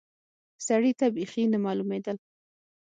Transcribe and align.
سړي 0.67 0.91
ته 0.99 1.05
بيخي 1.15 1.43
نه 1.53 1.57
معلومېدل. 1.65 2.17